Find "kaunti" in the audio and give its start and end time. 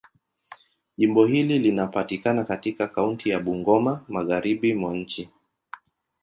2.87-3.29